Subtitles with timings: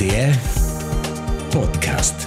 [0.00, 0.34] RTR
[1.50, 2.26] Podcast.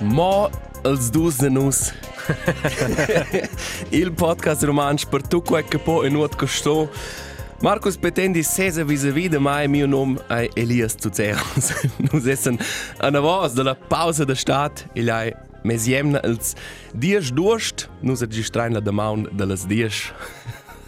[0.00, 0.48] Mo
[0.82, 2.03] als dus de nus.
[3.90, 6.90] Il podcast romansch per tu quel che po e nuot costo.
[7.60, 11.72] Marcus pretendi sesa vis-a-vis de mai mio nom è Elias Tuzeros.
[12.10, 12.58] Nus essen
[12.98, 15.32] an avos de la pausa de stat il ai
[15.62, 16.54] mesiemna als
[16.92, 17.88] dies durst.
[18.00, 20.12] Nus registrain la demaun de las dies.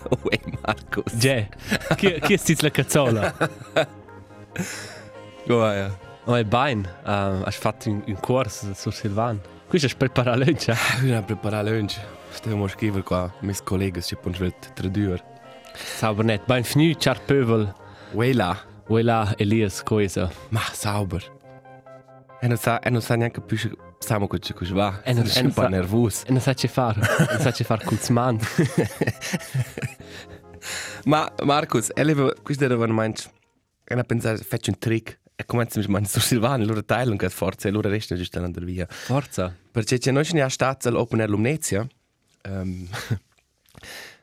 [0.67, 1.17] Marcus.
[1.17, 1.49] Ge,
[1.97, 3.35] chi, chi è stizza la cazzola?
[5.47, 5.99] Goaia.
[6.25, 6.89] È bain.
[7.05, 9.41] Uh, hai fatto un, un corso su Silvan.
[9.69, 10.77] Qui c'è preparato lunch, eh?
[11.07, 11.99] Ina prepara lunch.
[12.31, 15.23] Stiamo scriver qua, mis collegas ci punget tradur.
[15.75, 16.45] Sauber net.
[16.47, 17.73] Bain fnü, char pövel.
[18.13, 18.57] Weila.
[18.89, 20.31] Uela Elias Koisa.
[20.51, 21.23] Ma sauber.
[22.41, 25.01] E non sa, e non sa neanche più se stiamo con ciò che va.
[25.03, 26.27] E e non un po' sa- nervoso.
[26.27, 27.01] E non sa che fare.
[27.01, 28.39] non sa che fare Kulzman.
[31.05, 33.29] Ma Marcus, eleva, questo era un manch.
[33.85, 35.19] E non pensare, faccio un trick.
[35.39, 38.65] E comincia mi mangi su Silvano, loro teilen che forza e loro restano giusto andare
[38.65, 38.87] via.
[38.89, 39.55] Forza.
[39.71, 41.87] Perché c'è noi c'è stata all'Open Air Lumnezia.
[42.47, 42.87] Um,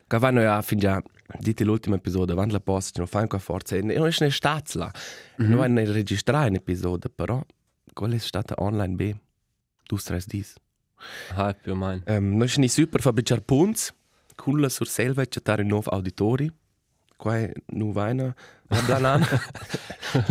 [0.07, 1.03] che vanno a fin già
[1.39, 3.75] dite l'ultimo episodio, vanno la posta, non fanno qua forza.
[3.75, 4.91] E non c'è stata là.
[5.37, 7.43] Non vanno a registrare un episodio, però
[7.91, 9.15] quella è stata online B.
[9.83, 10.53] Tu stress dis.
[11.35, 12.01] Ah, più o meno.
[12.07, 13.93] Um, noi siamo super fabbricar punts,
[14.35, 16.51] culla sur selva c'è un nuovo auditori.
[17.23, 18.35] Qua è nu vaina,
[18.67, 19.19] bla bla bla.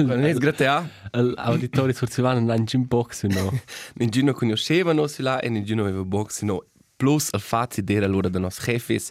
[0.05, 0.87] Non è grazie a.
[1.13, 3.51] L'auditori su Silvan non hanno in box, no?
[3.95, 6.67] Nessuno conosceva su là e nessuno aveva box, no.
[6.95, 9.09] Plus il fatto di dire allora da nos chefis,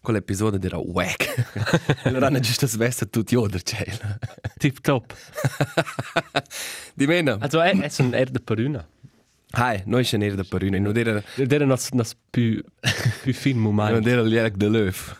[0.00, 2.02] quell'episodio era wack.
[2.06, 3.86] allora hanno giusto svesta tutti oder c'è.
[4.58, 5.14] Tip top.
[6.92, 7.36] Di meno.
[7.38, 8.84] Also, è, è un er de Peruna.
[9.54, 12.60] Hai, noi siamo neri da Paruna, non era, era nos, nos più,
[13.22, 14.06] più fin non moment.
[14.06, 15.14] era l'ierg de l'œuf.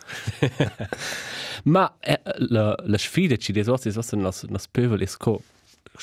[1.63, 2.19] Ma eh,
[2.49, 5.41] la, la sfida ci des ostis ostis nos, nos pövel es co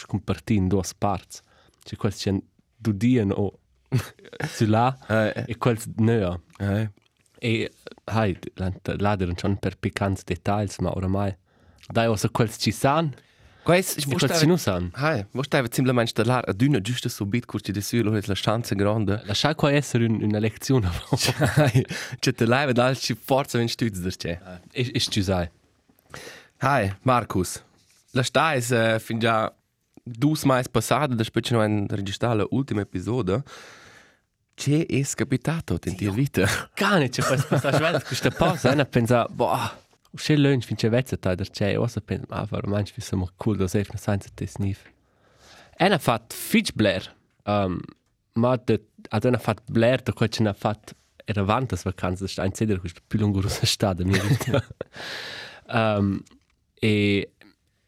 [0.06, 1.43] comparti in duas parts.
[1.84, 2.32] C'è quels c'è
[2.76, 3.59] du dien o
[4.54, 6.38] su là Eh, e quels nea.
[6.60, 6.88] eh.
[7.43, 7.71] E
[8.04, 8.38] hai,
[8.98, 11.34] laderen schon per piccants details, ma oramai.
[11.88, 13.15] Dai osa quels ci san
[13.62, 14.91] Quais, e quels ci nu san.
[14.94, 18.75] Hai, wo stava simplemente installare a dünne giusto subit curti de sui, allora la chance
[18.75, 19.21] grande.
[19.25, 20.91] Lasciai qua essere un, una lezione.
[21.56, 21.84] Hai,
[22.19, 24.41] c'è te live dal ci forza wenn stütz der c'è.
[24.72, 25.48] e, e ci sai.
[26.59, 27.62] Hai, Marcus.
[28.12, 29.53] La sta es uh, fin già
[30.03, 33.42] dus mais passada, da specie no en registrare l'ultimo episodio.
[34.54, 36.47] C'è es capitato in tua vita?
[36.75, 39.56] Cane, c'è questa passaggia vedere questa pausa, e ne pensa, boh,
[40.10, 43.28] uscì lunch, finché vezza tai der c'è, o se pensa, ma var manch vi siamo
[43.37, 44.84] cool, da sef, senza te snif.
[45.76, 47.15] E ne fat fitch blair,
[47.47, 47.81] um,
[48.34, 50.94] ma de, ad ne fat blair, da quel ce ne fat,
[51.25, 54.65] era vantas vacanze, da sta in cedere, questo più lungo russa stade, mi vita.
[55.72, 56.22] um,
[56.75, 57.31] e,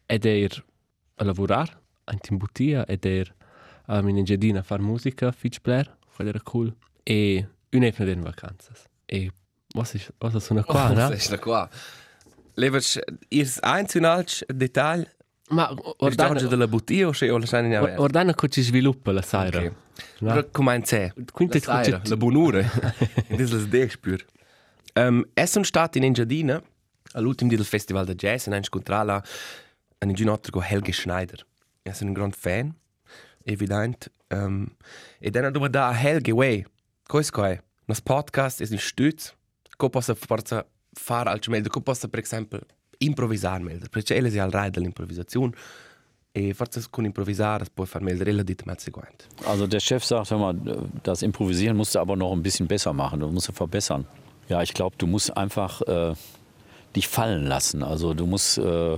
[0.05, 0.63] ed er
[1.15, 1.79] a lavorar,
[2.11, 3.33] in Timbutia, ed er
[3.87, 6.75] um, in Engiadina a far musica, fitch blair, quello era cool.
[7.03, 8.87] E un efne den vacanzas.
[9.05, 9.31] E
[9.75, 11.15] eine qua, Was ne?
[11.15, 11.69] ist da qua?
[12.55, 12.99] Levers,
[13.29, 15.07] irs eins und alts Detail,
[15.49, 17.99] Ma ordana ordana, della bottiglia o c'è o la sanno in aver?
[17.99, 19.59] ordana co ci sviluppa la saira.
[19.59, 19.73] Ok.
[20.19, 20.33] No?
[20.33, 21.11] Però come c'è?
[21.31, 22.61] Quindi La saira, la buonura.
[23.29, 24.25] Das ist das spür.
[24.95, 26.61] Um, es sono stati in Engiadina
[27.13, 29.21] all'ultimo del festival del jazz e ho incontrato
[29.99, 31.45] un ginotto Helge Schneider.
[31.83, 32.75] Io sono un grande fan,
[33.43, 34.11] evidente.
[34.29, 34.67] Um,
[35.19, 36.65] e dann ho da a Helge, wey,
[37.05, 37.61] cosa è?
[37.85, 39.35] Nos podcast è un stütz,
[39.75, 42.59] come posso forza fare al meglio, come posso per esempio
[42.99, 45.51] improvvisare meglio, perché lei è al rai dell'improvvisazione
[46.31, 49.25] e forza con improvvisare puoi fare meglio, lei dit mal seguente.
[49.45, 50.53] Also der Chef sagt, hör
[51.03, 54.05] das Improvisieren musst du aber noch ein bisschen besser machen, du musst du verbessern.
[54.49, 56.13] Ja, ich glaube, du musst einfach äh,
[56.95, 57.83] dich fallen lassen.
[57.83, 58.97] Also du musst äh,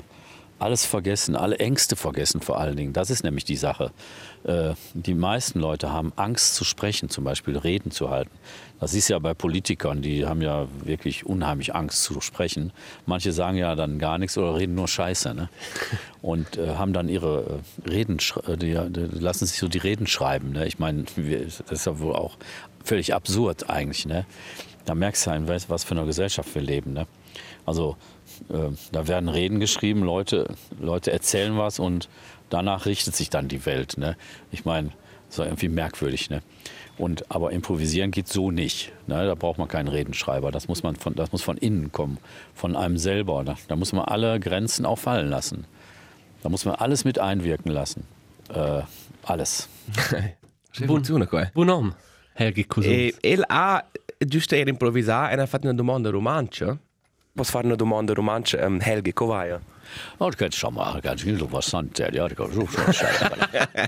[0.59, 2.93] alles vergessen, alle Ängste vergessen vor allen Dingen.
[2.93, 3.91] Das ist nämlich die Sache.
[4.43, 8.31] Äh, die meisten Leute haben Angst zu sprechen, zum Beispiel Reden zu halten.
[8.79, 12.71] Das ist ja bei Politikern, die haben ja wirklich unheimlich Angst zu sprechen.
[13.05, 15.33] Manche sagen ja dann gar nichts oder reden nur Scheiße.
[15.33, 15.49] Ne?
[16.21, 20.07] Und äh, haben dann ihre äh, Reden, äh, die, die lassen sich so die Reden
[20.07, 20.51] schreiben.
[20.51, 20.67] Ne?
[20.67, 22.37] Ich meine, das ist ja wohl auch
[22.83, 24.05] völlig absurd eigentlich.
[24.05, 24.25] Ne?
[24.85, 26.93] Da merkst du ein, was was für eine Gesellschaft wir leben.
[26.93, 27.07] Ne?
[27.65, 27.97] Also
[28.49, 30.47] äh, da werden Reden geschrieben, Leute,
[30.79, 32.09] Leute erzählen was und
[32.49, 33.97] danach richtet sich dann die Welt.
[33.97, 34.15] Ne?
[34.51, 34.91] Ich meine,
[35.29, 36.29] das war irgendwie merkwürdig.
[36.29, 36.41] Ne?
[36.97, 38.91] Und, aber improvisieren geht so nicht.
[39.07, 39.25] Ne?
[39.25, 40.51] Da braucht man keinen Redenschreiber.
[40.51, 42.19] Das muss, man von, das muss von innen kommen,
[42.53, 43.43] von einem selber.
[43.43, 45.65] Da, da muss man alle Grenzen auch fallen lassen.
[46.41, 48.05] Da muss man alles mit einwirken lassen.
[48.53, 48.81] Äh,
[49.23, 49.67] alles.
[50.75, 51.49] Qua.
[51.53, 51.95] Buon nome,
[52.33, 52.91] Helgi Cousin.
[52.91, 53.83] E el ha
[54.25, 56.77] giusto era improvvisare e ha fatto una domanda romancia.
[57.33, 59.59] Posso fare una domanda romancia um, Helge Kovaja?
[60.19, 60.99] Ja, det kan jag samma.
[61.01, 61.99] Ganz viel was sant.
[61.99, 63.79] Ja, det kan så så säga.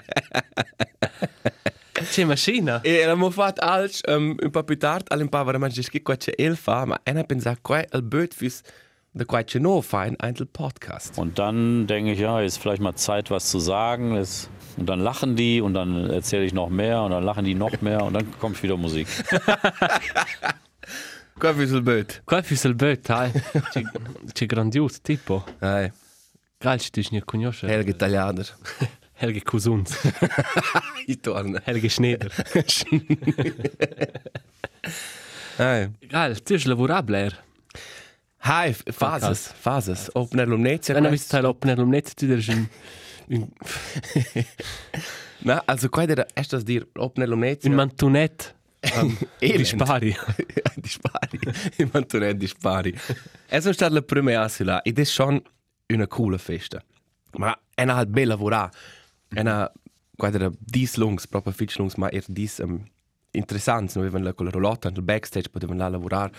[2.11, 2.81] C'è macchina?
[2.83, 6.15] E l'abbiamo fatto alts um, un po' più tardi, alle un po' veramente che qua
[6.15, 8.61] c'è el fa, ma e ha pensato qua il bird fis
[9.17, 11.17] da qua c'è no fein ein Podcast.
[11.17, 14.17] Und dann denke ich, ja, ist vielleicht mal Zeit, was zu sagen.
[14.17, 17.81] Und dann lachen die und dann erzähle ich noch mehr und dann lachen die noch
[17.81, 19.07] mehr und dann kommt wieder Musik.
[21.39, 22.21] Qua fis il bird.
[22.25, 23.31] Qua è il böt, hai.
[24.33, 25.43] C'è grandioso tipo.
[25.59, 27.67] Geil, ci dis ne conosce.
[27.67, 28.47] Helge Tagliader.
[29.13, 29.95] Helge Cousins.
[31.07, 31.61] I torna.
[31.63, 32.31] Helge Schneider.
[35.57, 35.89] Ai.
[36.09, 37.46] Geil, tu hai
[38.47, 38.87] lavorato, Blair.
[38.87, 40.09] Hai, fases, fases.
[40.15, 40.95] Opener lumnezia.
[40.95, 42.69] Wenn du bist Teil open air um net, tu der ein
[43.29, 43.51] un
[45.43, 47.69] Na, also qua era estas dir opener lumnezia.
[47.69, 48.55] un mantonet
[48.95, 49.67] um, di Elend.
[49.67, 50.15] spari.
[50.75, 51.39] dispari.
[51.77, 52.95] I mantonet dispari.
[53.49, 55.41] Es sono state le prime asila ed è schon
[55.93, 56.81] una coole festa.
[57.37, 58.69] Ma è una halt bella lavora.
[59.29, 59.71] È una
[60.15, 62.83] quadra dis lungs, proprio fitch lungs, ma er dis um,
[63.31, 63.93] interessant.
[63.95, 66.31] Noi avevano con la roulotta nel backstage, potevano là lavorare.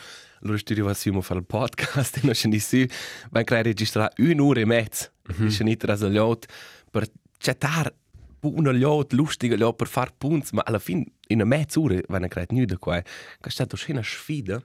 [0.43, 2.87] Allora studiamo assieme a fare il podcast e noi ci su,
[3.31, 5.11] ma creare registrare un'ora e mezza.
[5.49, 6.47] Ci nitra al yacht
[6.91, 7.07] per
[7.39, 7.95] chattare
[8.41, 12.53] una yacht, lustige yacht per fare punti, ma alla fine in una mezz'ora vanno creare
[12.53, 13.01] niente qua.
[13.01, 13.11] Che
[13.41, 14.63] è stata una sfida.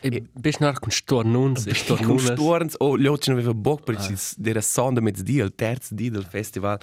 [0.00, 2.32] E bist nach con stornuns e Con stornunas.
[2.32, 4.48] Storns, oh, gli altri non avevano bocca perché ah.
[4.48, 6.78] era sonda mezz'dia, il terzo dia del festival.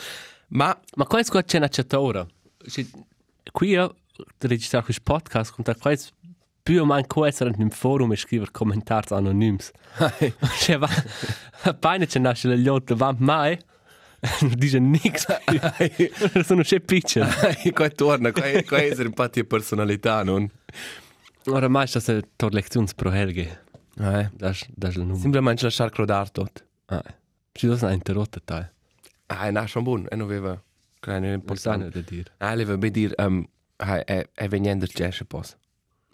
[0.49, 2.27] Ma Ma qua c'è una chatora.
[3.51, 3.75] Qui
[4.15, 5.97] io registrare questo podcast con qua è
[6.61, 9.57] più o meno qua essere in un forum e scrivere commentari anonimi.
[10.59, 10.89] Cioè va
[11.63, 13.59] appena c'è nasce le lotte va mai
[14.41, 14.79] non dice
[15.45, 16.43] più.
[16.43, 17.27] Sono c'è picture.
[17.73, 20.49] qua torna, qua, è essere un po' di personalità, non?
[21.47, 23.65] Ora mai sta se tor lezioni pro Helge.
[23.99, 24.29] Eh.
[24.33, 25.19] Das das il numero.
[25.19, 26.61] Semplicemente lasciare crodare tutto.
[26.85, 27.03] Ah.
[27.51, 28.65] Ci do una interrotta tai.
[29.27, 30.61] Ah, è schon buon, e non aveva
[30.99, 32.03] kleine importante.
[32.37, 33.45] Ah, le va dire, um,
[33.85, 35.55] è, è, è venendo il jazz, pos.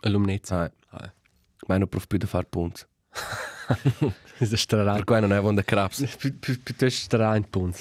[0.01, 0.62] Alumnezza.
[0.63, 1.13] Ah, Ah.
[1.68, 2.81] ma non prof più di fare punti.
[4.39, 4.94] Ist das strano.
[4.95, 6.16] Per cui non è buon da craps.
[6.18, 7.77] Piuttosto strano punto.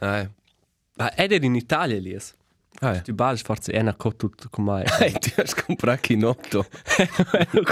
[0.00, 0.28] Ah,
[0.96, 2.34] Ma ed er in Italia lies.
[2.80, 3.00] ah.
[3.04, 6.66] Du balls forse è una cotut come Hey, tu hai comprato Kinotto.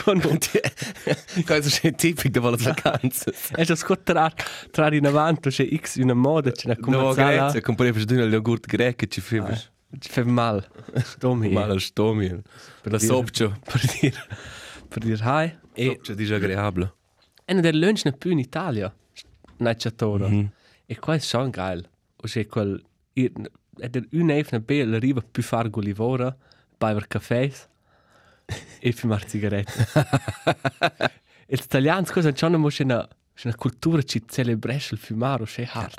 [0.03, 0.21] con
[1.47, 3.33] Questo è tipico delle vacanze.
[3.55, 4.33] È già scottrar
[4.71, 7.35] tra in avanti c'è X una moda c'è una No, commerciale.
[7.37, 9.41] grazie, comprei per due yogurt greco ci fai
[10.01, 10.67] Fa mal.
[11.03, 11.49] Stomi.
[11.51, 12.43] male al stomio.
[12.83, 13.59] Per la sopcio.
[13.65, 14.27] Per dire
[14.93, 15.59] per dire hi.
[15.75, 16.95] E Sopcio disagreabile.
[17.45, 18.95] è der lunch ne più in Italia.
[19.59, 20.29] Nacciatora.
[20.87, 21.89] E qua è schon geil.
[22.17, 22.83] O c'è quel
[23.15, 26.37] è der unevne be la riva più fargo livora,
[26.79, 27.69] bever cafés
[28.81, 29.87] e fumar sigarette.
[31.47, 35.45] e gli italiani cosa c'hanno mo c'è una c'è una cultura ci celebresce il fumare,
[35.45, 35.95] c'è hard.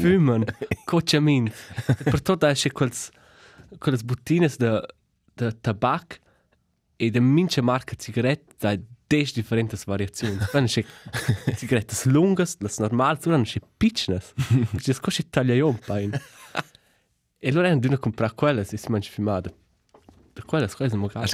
[0.00, 0.44] Fumen,
[0.84, 1.50] cochamin.
[2.04, 3.10] per tutto c'è quels
[3.78, 4.86] quelles buttines de
[5.34, 6.20] de tabac
[6.96, 10.38] e de mince marca sigarette da des differentes variazioni.
[10.52, 10.84] Dann c'è
[11.56, 14.32] sigarettes lungas, las normals, dann c'è pitchnes.
[14.76, 16.10] C'è così tagliaion pain.
[17.38, 19.50] E allora hanno dovuto comprare quelle se si mangia fumata.
[20.32, 20.66] Da quelle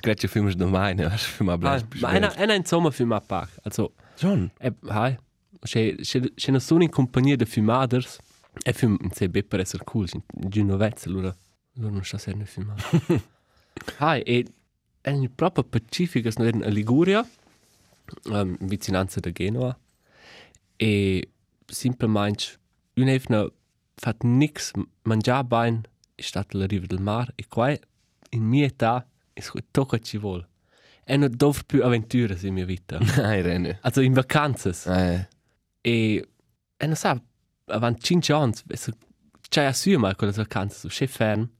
[0.01, 1.85] Gretchen filmst du meine, hast du film Ah, ablas.
[2.01, 3.49] ma einer einer in Sommer fuma pack.
[3.63, 4.53] Also John.
[4.59, 5.17] e hai
[5.61, 8.19] c'è c'è c'è una sono in compagnia de fumaders
[8.63, 11.35] e fum un CB per essere cool, di novezza allora
[11.77, 12.75] allora non sa se ne fuma.
[13.99, 14.45] hai e
[15.01, 17.27] è in proprio Pacifica sono in Liguria,
[18.25, 19.79] um, vicinanza da Genova
[20.77, 21.31] e
[21.65, 22.59] semplicemente
[22.97, 23.51] un'evna
[23.95, 24.73] fat nix
[25.03, 25.81] mangiare bene
[26.15, 30.19] è stata la riva del mare e qua in mia età è tutto che ci
[30.19, 30.49] vuole.
[31.11, 32.97] E non dove più avventure in mia vita.
[32.99, 33.79] Nein, Rene.
[33.83, 34.71] Also in vacanze.
[34.87, 35.29] Eh.
[35.81, 36.29] E,
[36.77, 37.21] e non sa,
[37.67, 38.53] avanti 5 anni,
[39.49, 41.51] c'è a su mai quelle vacanze, so c'è fern,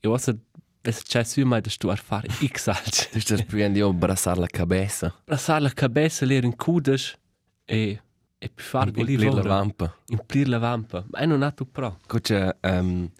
[0.00, 0.38] e se
[0.80, 3.08] c'è a su mai da stu a fare x alci.
[3.12, 5.14] Du stehst prima di abbracciare la cabeza.
[5.24, 7.18] Passare la cabeza, lere in cudes,
[7.66, 8.00] e,
[8.38, 9.94] e più fare In plir la vampa.
[10.06, 11.04] Implir la vampa.
[11.10, 11.98] Ma è non ha tu pro.
[12.06, 13.10] Kutsche, ähm,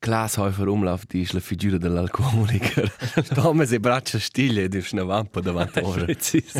[0.00, 2.90] Glashäufer Umlauf, die ist la figura dell'alcoliker.
[3.34, 6.04] Tome se braccia stiglie ed ist una vampa davanti ora.
[6.06, 6.52] Precis.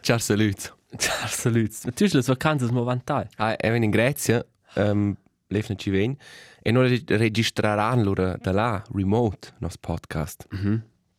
[0.00, 0.74] Ciao salut.
[0.96, 1.70] Ciao, salut.
[1.84, 3.26] Natürlich, le vacanze mo vantai.
[3.36, 4.42] Ah, e in Grecia,
[4.76, 5.16] ähm,
[5.48, 6.16] lefna ci ven,
[6.62, 10.46] e noi registreranno loro da là, remote, nos podcast.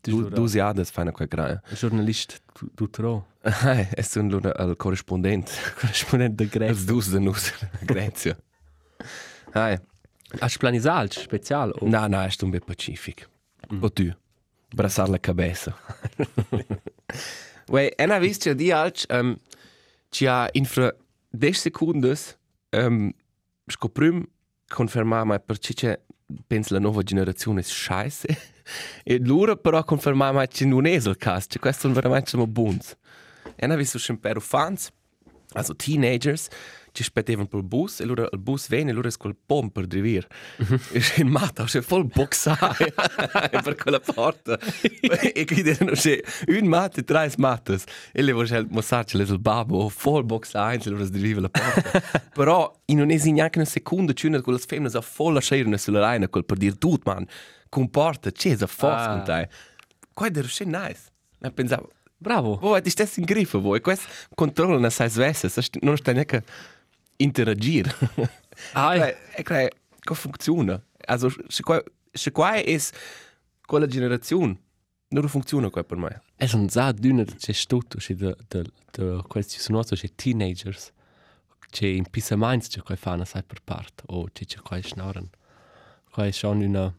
[0.02, 1.62] Du, du si ades fanno quel graia.
[1.76, 2.42] Journalist
[2.74, 3.28] Dutro,
[3.96, 5.52] E sono loro al corrispondente.
[5.80, 6.86] corrispondent de Els Grèce.
[6.86, 7.54] dus de nus,
[7.86, 8.36] Grezia.
[9.53, 9.77] Hai.
[10.39, 13.27] Has planisal special o No, no, è un bel pacific.
[13.82, 14.13] O tu?
[14.74, 15.75] Brassar la cabeza.
[17.70, 19.36] Uè, e na vist che di alc, um,
[20.10, 20.96] ci ha infra
[21.29, 22.38] 10 sekundes
[22.72, 23.12] um,
[23.68, 24.27] scoprim
[24.68, 26.01] confermar mai per ci che
[26.48, 28.27] penso la nuova generazione è scheisse.
[29.03, 32.48] e loro però confermar mai che non è il caso, che questi sono veramente sono
[32.48, 32.96] buons.
[33.56, 34.91] E na vist che per fans,
[35.53, 36.48] also teenagers,
[36.91, 39.86] ci aspettavano per il bus e loro il bus viene e loro col pom per
[39.86, 40.25] drivir.
[40.91, 42.93] E c'è in matta, c'è full boxare
[43.63, 44.58] per quella porta.
[44.60, 47.84] e quindi erano c'è un matta e tre mattes.
[48.12, 52.01] E le voce mostrarci il babbo, full boxare, e loro sdriviva la porta.
[52.34, 55.77] Però in non è neanche una seconda, c'è una con le femmine a full lasciare
[55.77, 57.25] sulla raina, col per dire tutto, man,
[57.69, 59.15] comporta, c'è a forza Ah.
[59.15, 59.50] con te.
[60.13, 60.31] Qua è
[60.65, 61.01] nice.
[61.41, 61.89] E pensavo,
[62.22, 62.58] Bravo.
[62.58, 63.79] Voi ti stessi in grifo, voi.
[63.79, 64.05] Questo
[64.36, 66.43] controlla una sai svesse, non stai neanche
[67.22, 67.92] interagire.
[68.74, 69.72] Ah, E e che
[70.04, 70.82] come funziona?
[71.06, 72.78] Also, se qua, se qua è
[73.66, 74.60] quella generazione,
[75.10, 76.22] non funziona qua per me.
[76.36, 80.92] è un za d'una c'è tutto, c'è de de de questi sono c'è teenagers.
[81.72, 85.30] C'è in pisa minds c'è quai fanno sai per part o c'è c'è quai schnauren.
[86.12, 86.94] Quai schon una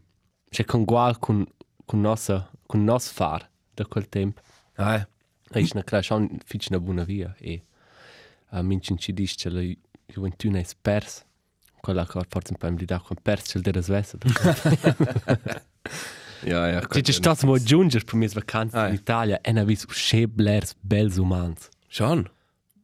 [0.48, 1.44] c'è con gual con
[1.84, 4.40] con nossa con nos far da quel tempo.
[4.76, 5.06] Ah,
[5.52, 7.64] E ich na klar schon fitch na buona via e
[8.52, 9.34] a mincin ci dis
[10.10, 11.24] gioventù è pers.
[11.80, 14.18] Quella che forse un po' mi dà con pers c'è della Svezia.
[16.44, 16.80] ja, ja.
[16.86, 18.88] C'è c'è stato mo giungere per mie vacanze Ah.
[18.88, 21.68] in Italia e na vis che blers bels umans.
[21.88, 22.30] Schon.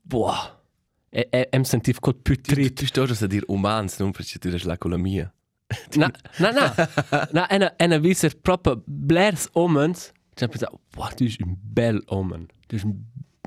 [0.03, 0.55] Boah.
[1.11, 4.51] E, e, em sentiv col più Tu, tu stai a dire umans, non perché tu
[4.65, 5.33] la con la mia.
[5.97, 6.75] Na, na, na.
[7.33, 10.13] na, ena, ena viser proprio blers omens.
[10.35, 12.47] C'è pensato, boah, tu sei un bel omen.
[12.67, 12.95] Tu sei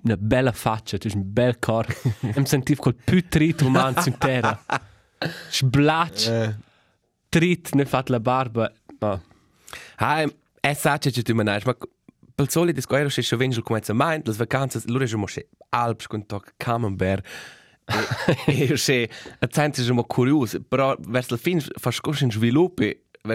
[0.04, 1.94] una bella faccia, sei un bel corpo.
[2.36, 4.60] em sentiv col più trit umans in terra.
[5.52, 6.56] Sblacc,
[7.30, 8.72] trit, ne fat la barba.
[9.00, 9.22] Ma,
[9.98, 10.26] Ah,
[10.60, 11.76] è sace che tu manai, ma
[12.36, 16.26] per solito squadra c'è vengel come se mai, le vacanze, loro sono c'è Alps con
[16.26, 17.26] toc Camembert.
[18.46, 22.84] E c'è a gente sono curioso, però verso la fine fa scorso in sviluppo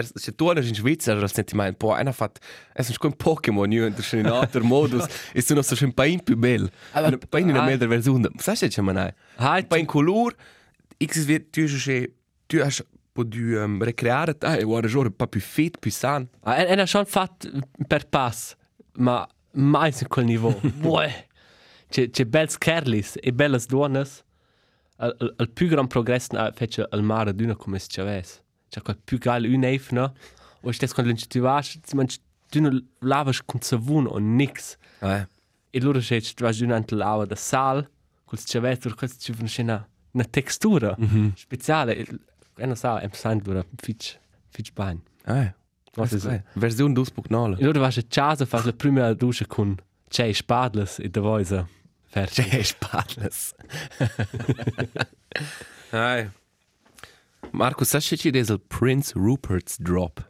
[0.01, 2.39] se tu in Svizzera, al sentimento, poi hanno fatto,
[2.73, 6.35] è un Pokémon, io entro in un altro modus, e sono stato un paio più
[6.35, 6.69] bello.
[6.93, 7.65] Un paio in una ah.
[7.65, 8.29] meglio versione.
[8.37, 9.13] Sai che c'è manai?
[9.35, 10.35] hai, Un paio in colore,
[11.03, 12.13] X wird, tu hai,
[12.45, 12.71] tu hai
[13.11, 16.27] potuto um, ricreare, e guarda, giorno un po' più fit, più sano.
[16.41, 17.49] Ah, ena schon fat
[17.87, 18.55] per pass,
[18.95, 20.59] ma mai su quel niveau.
[20.81, 21.09] Boah.
[21.87, 24.23] C'è c'è bels kerlis e belles donnes.
[24.97, 28.41] Al, al, più gran progresso na fece al mare d'una come se c'aves.
[28.81, 30.11] Quel più geil un eifna.
[30.61, 32.17] O stes quando l'inci tu vas, si manch
[32.49, 34.77] d'una lavas con savun o nix.
[35.01, 35.27] Eh.
[35.69, 37.87] E loro c'è tu vas d'una ante lava da sal,
[38.25, 40.95] col c'aves, loro questo ci fa una, una textura
[41.35, 42.05] speciale.
[42.57, 44.17] E non sa, em sant dura fitch,
[44.49, 45.01] fitch bain.
[45.25, 45.53] Ah,
[45.95, 46.27] Was ist.
[46.53, 47.57] Version 2.0.
[47.57, 49.75] E allora vas a casa, fas la prima duscia con
[50.09, 51.67] c'è spadles e da voisa.
[52.05, 52.49] Fertig.
[52.49, 53.53] C'è spadles.
[55.91, 56.29] Ai.
[57.83, 60.23] Sai se ci des il Prince Rupert's Drop?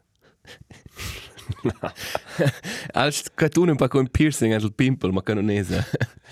[2.93, 5.63] Als che tu non pa con piercing al pimple, ma che non è.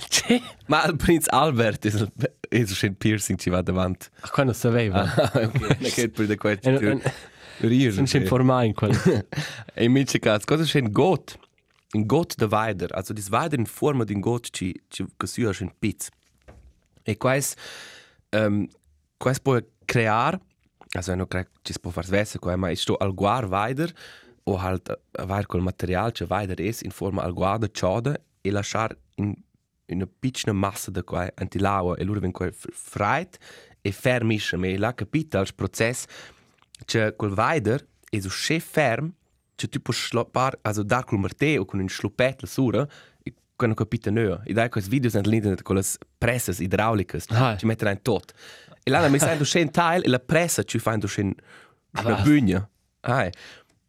[0.08, 0.42] C'è?
[0.68, 4.08] Ma il Prince Albert è il un piercing ci va davanti.
[4.22, 5.02] A quando sapeva.
[5.02, 5.60] Ah, ok.
[5.60, 6.52] Non è per de qua.
[6.52, 7.02] E non
[7.60, 8.08] Rir.
[8.08, 9.28] si informai in quel.
[9.74, 11.38] E in mince caso, cosa c'è un got?
[11.94, 12.90] Un got da Weider.
[12.94, 16.10] Also, das Weider in forma di un got ci, ci così è un pizz.
[17.04, 17.56] E quais,
[18.32, 18.68] um,
[19.18, 20.40] quais può creare,
[20.96, 23.92] also, non credo ci si può far svesse, qua, ma sto al guar Weider,
[24.44, 28.22] o halt a Weider col material, che Weider es, in forma al guar da ciode,
[28.42, 29.34] e lasciar in,
[29.88, 33.38] in una piccola massa da qua, antilaua, e loro vengono qua freit,
[33.82, 36.08] e fermisce, ma là capita il processo,
[36.86, 39.14] che col Weider è so schön ferm,
[39.56, 42.88] che tu puoi schloppar, also dar col martè o con un schluppet la sura,
[43.24, 44.40] e quando capita nö.
[44.44, 45.84] E dai questi video all'internet con le
[46.18, 47.56] presses idraulicas, Ah.
[47.58, 48.34] ci metterai in tot.
[48.84, 51.34] E là mi sai un schön teil e la pressa ci fa un schön
[52.00, 52.22] una Ah.
[52.24, 52.70] bugna.
[53.02, 53.30] Ah,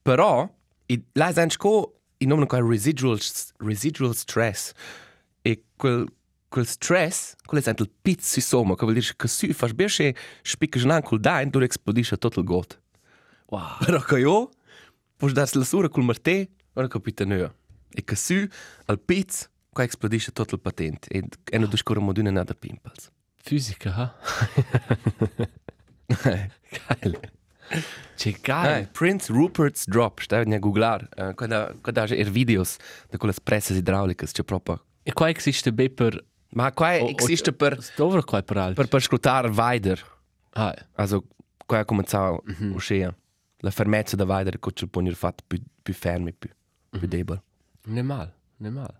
[0.02, 0.48] però
[0.86, 3.18] i là è anche co i nomi quel residual
[3.58, 4.72] residual stress.
[5.42, 6.06] E quel
[6.48, 10.14] quel stress, quel è il pizzo insomma, che vuol dire che se fai bene che
[10.42, 12.80] spicca già col dain, tu esplodisci tutto il got.
[13.46, 13.78] Wow.
[13.84, 14.50] Però che io,
[15.16, 17.52] puoi darsi la sura col martè, non capite nulla.
[17.90, 18.46] E che su,
[18.86, 21.08] al pizzo, qua esplodisce tutto il patente.
[21.08, 23.10] E, e non discorre moduna nada pimples.
[23.44, 24.14] Fisica, ha?
[26.06, 27.20] Geil.
[28.16, 28.88] C'è Hey, geil.
[28.90, 31.06] Prince Rupert's Drop, stai a googlar.
[31.14, 32.78] Uh, quando quando hai er videos
[33.10, 34.82] da quelle presse idraulicas, c'è proprio.
[35.02, 36.24] E qua existe bem per...
[36.54, 37.76] Ma o- existe per
[38.24, 38.74] qua per altro?
[38.74, 40.02] per per scrutar weiter.
[40.52, 41.24] Ah, Also
[41.66, 42.74] qua ha cominciato mm -hmm.
[42.74, 43.14] uscire
[43.58, 46.48] la fermezza da weiter che c'è poi fatto più più fermi, più
[46.98, 47.42] più debole.
[47.88, 48.94] ne mal, ne mal.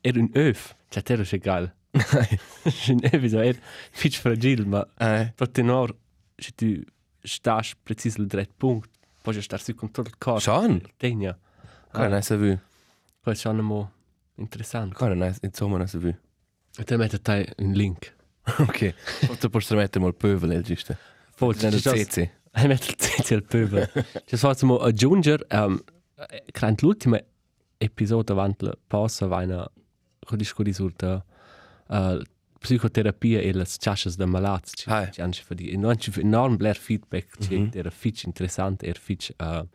[0.00, 0.74] Er un öf.
[0.88, 1.38] C'è terra c'è
[1.92, 2.38] geil.
[2.88, 3.56] un öf ist er
[3.92, 5.94] fitch fragil, ma Eh, per tenor,
[6.38, 6.84] se tu
[7.24, 8.90] stas precis il dret punkt,
[9.22, 10.40] poi je star su con tutto il corpo.
[10.40, 10.80] Schon?
[10.96, 11.38] Tegna.
[11.92, 12.58] Kann non essere vu.
[13.20, 13.90] Poi è schon mo
[14.36, 14.94] interessant.
[14.94, 16.14] Kann non essere, insomma non essere vu.
[16.78, 18.14] E te mette tai un link.
[18.58, 18.94] Ok.
[19.26, 20.96] Forse posso mettere mal pövel, il giusto.
[21.34, 22.30] Forse Nel c'è CC.
[22.52, 23.90] Hai messo il tizio al pöbel.
[24.24, 25.80] Ci faccio mo aggiungere, um,
[26.50, 27.18] credo l'ultimo
[27.78, 29.70] episodio avanti la pausa va una
[30.36, 31.24] discussione sur
[31.90, 32.20] uh,
[32.58, 34.72] psicoterapia e le chasces da malats.
[34.74, 35.08] Ci Ah.
[35.10, 35.20] ci
[35.70, 37.70] e non ci enorm bler feedback, ci Mhm.
[37.74, 39.66] era fitch interessante, era fitch uh,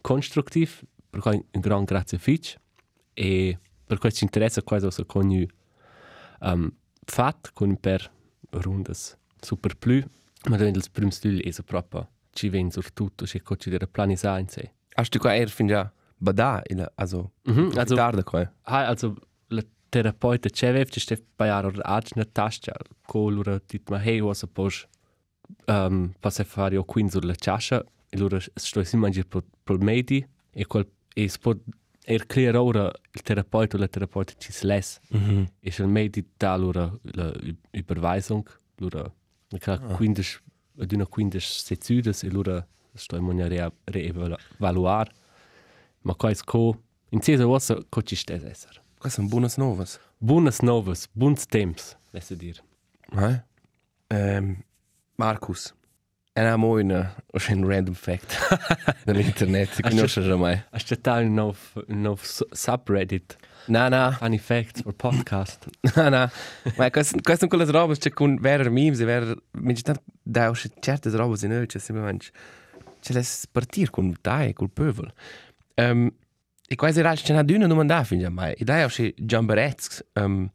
[0.00, 2.56] constructiv, per cui un gran grazie fitch
[3.14, 5.46] e per cui ci interessa cosa so con you
[6.40, 6.70] um,
[7.04, 8.10] fat con per
[8.50, 10.02] rundas super plu,
[10.48, 14.38] ma dann il primo stil è proprio ci ven sur tutto, c'è coci della planisa
[14.38, 14.72] in sé.
[14.94, 17.32] Hast du qua er fin già bada, il also.
[17.44, 18.52] Mhm, also- Also tarda qua.
[18.62, 19.14] Ah, also
[19.48, 22.74] la terapeuta Chevev ci sta paiar or ag na tascia
[23.06, 24.86] colura dit ma hey was a pos
[25.68, 29.78] um, passa fare io quin sur la chascia e lura sto si mangi pro, pro
[29.78, 31.58] medi e quel e spot
[32.08, 35.46] er clear ora il terapeuta o la terapeuta ci sles Mhm.
[35.60, 37.32] e il medi da lura la
[37.72, 38.46] Überweisung
[38.78, 39.02] lura
[39.50, 40.40] la quindisch
[40.78, 45.08] ad una quindisch sezudes e lura sto in re reevaluar
[46.02, 46.76] ma qua is co
[47.10, 50.00] in cesa was co ci stes esser Qua sono buonas novas.
[50.18, 52.60] Buenas novas, bons temps, lässt dir.
[53.12, 53.38] Eh?
[54.10, 54.64] Um,
[55.16, 55.74] Marcus.
[56.34, 58.36] En ha mo una, un random fact
[59.04, 60.60] che non c'è mai.
[60.72, 61.56] Hast du da ein nov,
[61.88, 63.36] ein nov su- subreddit,
[63.68, 65.68] Na, na, funny facts for podcast?
[65.94, 66.30] na, na.
[66.76, 69.36] Ma queste sono quelle robe che con vere memes e vere...
[69.52, 72.26] Mi dice tanto, da uscire certe robe in noi, cioè semplicemente...
[72.98, 75.12] Ce le partir con dai, col pövel.
[75.76, 76.10] Um,
[76.68, 78.52] e quasi ralci ce n'ha d'una domanda fin già mai.
[78.54, 80.48] E dai uscire Giamberets, um,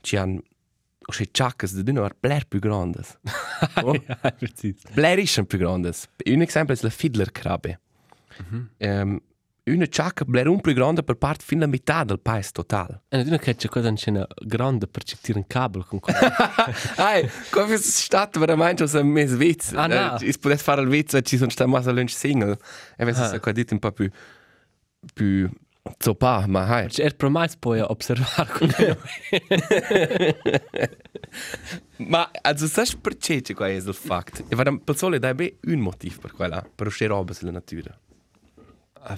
[0.00, 0.40] ci hanno...
[1.08, 3.16] Uscire ciaccas di d'una var bler più grandes.
[3.82, 3.94] Oh.
[4.06, 4.82] ja, precis.
[4.92, 6.08] Blerischen più grandes.
[6.26, 7.80] Un esempio è la Fiddlerkrabbe.
[8.78, 9.20] um,
[9.68, 13.00] una ciacca bler un più grande per parte fin la metà del paese total.
[13.08, 16.18] E non che c'è cosa c'è una grande per circuire un cable con quello.
[16.98, 19.72] Ai, come è stato veramente un mes witz?
[19.74, 20.18] Ah, no.
[20.18, 22.58] Eh, potete fare il witz e ci sono stati massa lunch single.
[22.96, 23.32] E questo Ah.
[23.32, 24.10] è qua dito un po' più...
[25.12, 25.50] più...
[25.98, 26.88] zoppa, ma hai.
[26.88, 28.70] C'è er promais poi osservare con
[32.08, 34.44] Ma, also, sai perché c'è qua è il fatto?
[34.48, 37.98] E vado per solo dai be un motivo per quella, per uscire roba sulla natura.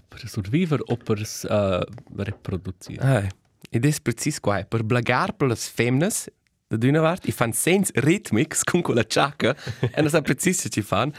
[0.06, 2.96] per survivere o per uh, riprodurre.
[2.98, 3.28] Ai,
[3.70, 6.08] ed è preciso qua, per blagar per le femmine,
[6.68, 10.82] da d'una part, i fan sens ritmics con quella ciacca, e non sa preciso ci
[10.82, 11.12] fan,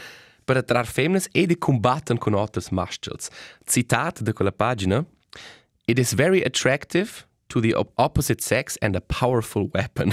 [0.50, 3.28] per attrarre femmine e di combattere con altri maschils.
[3.64, 5.04] Citat da quella pagina,
[5.84, 10.12] It is very attractive to the op opposite sex and a powerful weapon.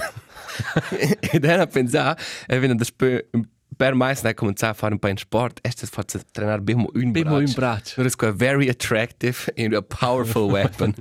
[1.31, 5.17] Ed era pensare, e wenn das per mais ne cominciare a fare un po' in
[5.17, 7.59] sport, è stato fatto trenare bemo un Bemo un braccio.
[7.59, 8.03] braccio.
[8.03, 10.93] Das ist very attractive and a powerful weapon.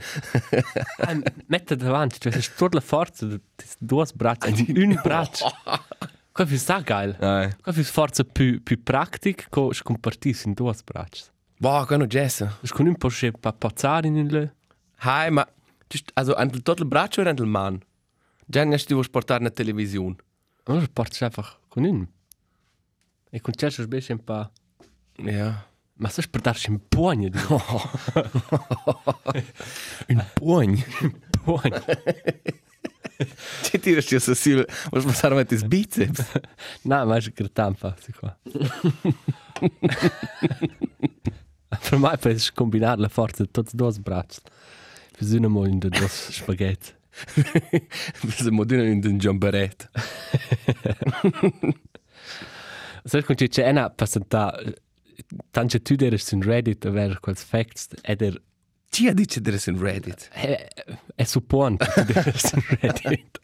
[1.46, 3.26] Mette davanti, cioè c'è tutta la forza
[3.78, 5.46] due braccia, in un braccio.
[6.36, 7.16] Qua fi sta geil.
[7.18, 7.56] Ai.
[7.62, 11.32] Qua fi forza più, più pratica che scompartirsi in due braccia.
[11.56, 12.58] Boah, kann noch Jesse.
[12.60, 14.54] Es con un po' se pa pazzare in il...
[15.00, 15.48] Hi, ma
[15.88, 17.80] just, also an tot il braccio oder an il man?
[18.44, 20.16] Già ne sti vuoi portare na televisione.
[20.64, 22.06] Allora porti einfach con un.
[23.30, 24.50] E con certo sbesce un po'...
[25.14, 25.66] Ja.
[25.94, 27.38] Ma se portarsi un pugno di
[30.08, 30.84] Un pugno.
[31.42, 31.84] pugno.
[33.62, 36.24] Ci tira sti so sil, vuoi passare mit is biceps.
[36.82, 38.36] No, ma è che tampa, si qua.
[41.88, 44.40] per me puoi combinare la forza di tutti e due braccia.
[45.18, 46.94] Bisogna mo in due spaghetti.
[48.22, 49.88] Bis modino in den Jumperette.
[53.04, 54.52] Sai con c'è una passata
[55.50, 58.22] tanto tu eres in Reddit ver quels facts ed
[59.04, 60.28] er Ci dice der is in Reddit.
[60.32, 60.68] è,
[61.14, 63.40] è suppon che eres in Reddit.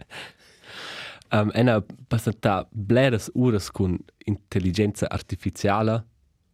[1.32, 6.04] Um, una passata bleres ures con intelligenza artificiale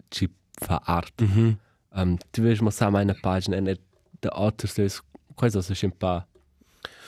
[0.09, 1.21] ci fa art.
[1.21, 1.59] Mhm.
[1.95, 3.77] Um, tu vedi ma sa meine pagina e
[4.21, 5.01] da authors es
[5.35, 6.27] cosa so un pa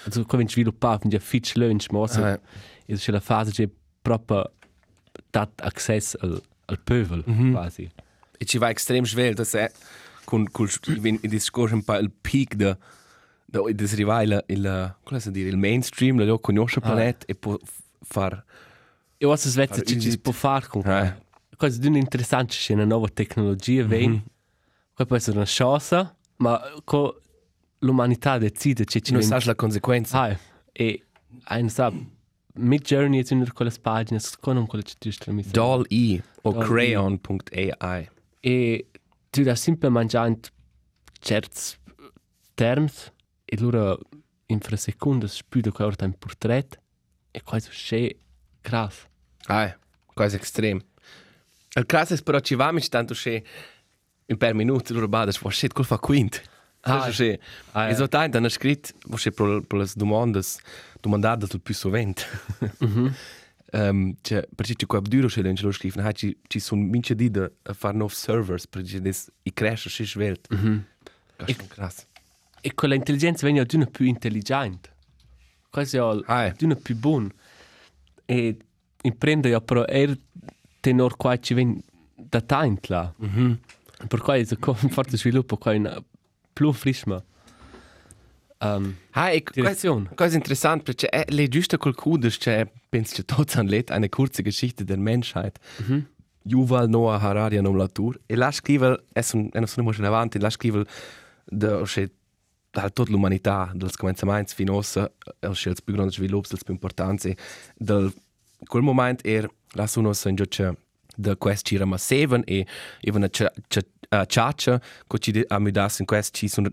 [0.04, 2.40] also come sviluppare un fitch lunch ma è
[3.10, 3.68] la fase che
[4.02, 4.52] proprio
[5.30, 7.52] dat access al al pövel, Mhm.
[7.52, 7.90] quasi.
[8.38, 9.70] E ci va extrem schwer, das è
[10.30, 12.76] con col in in discorso un po' il peak da
[13.52, 17.58] da des rivaila il come si dire il mainstream la conosce planet e può
[18.02, 18.44] far
[19.22, 19.26] E
[19.74, 20.10] Far ci ci easy.
[20.12, 21.10] si può far con Eh.
[21.56, 24.22] cosa di un interessante c'è una nuova tecnologia ven.
[24.94, 26.60] Poi può essere una chance, ma
[27.80, 30.20] l'umanità decide che ci non sai la conseguenza.
[30.22, 30.38] Ah,
[30.72, 31.04] e
[31.48, 31.92] ein sa
[32.54, 34.96] Mid Journey è una di quelle pagine con un quelle ci
[35.50, 38.08] Doll E o crayon.ai.
[38.40, 38.86] e
[39.30, 40.48] tu da sempre mangiando
[41.20, 41.76] certi
[42.54, 43.12] terms
[43.44, 43.98] e loro
[44.46, 46.78] in fra seconde spuda che orta un portrait
[47.30, 48.14] e quasi c'è
[48.60, 49.06] cras
[49.46, 49.74] Ah,
[50.12, 50.80] quasi extrem.
[51.74, 53.42] Il caso è però ci va mi tanto che
[54.26, 56.42] in per minuti loro bada può shit col fa quint.
[56.82, 57.40] Ah, che
[57.72, 60.40] ah, e so tanto hanno scritto che per per le domande
[61.00, 62.24] domandate sul più sovente.
[63.72, 67.30] Um, cioè, perché ci qua duro che l'angelo scrive, ha ci ci sono mince di
[67.30, 70.48] da a fare nuovi servers perché des i crash si svelt.
[70.52, 70.84] Mhm.
[71.36, 72.06] È krass.
[72.62, 74.90] e quella intelligenza viene di una più intelligente
[75.70, 76.52] quasi al eh.
[76.58, 77.30] di una più buona
[78.26, 78.56] e
[79.02, 80.18] imprende ja però er
[80.80, 81.80] tenor qua ci ven
[82.16, 83.58] da tant là Mhm.
[84.08, 86.04] per cui è un forte sviluppo qua in
[86.52, 87.24] più frisma
[88.60, 90.10] um, Ah, e Direzione.
[90.14, 94.42] Cosa interessant, perché è le giuste qualcuno, cioè, penso che tutti hanno letto eine kurze
[94.42, 95.58] Geschichte der Menschheit.
[96.42, 100.50] Yuval Noah Harari a nominatur e la scrive, è un è un mo avanti, la
[100.50, 100.86] scrive
[101.44, 102.10] da che
[102.70, 104.82] da tutta l'umanità, dal cominciamento fino a
[105.40, 107.36] il più grande sviluppo, il più importante,
[107.76, 108.12] dal
[108.64, 110.74] quel momento er la sono in gioccia
[111.16, 112.66] da quest ci rama seven e
[113.00, 113.24] even
[114.08, 116.70] a ciaccia che ci amidas in quest ci sono